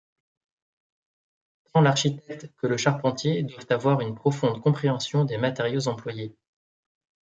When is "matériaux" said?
5.37-5.87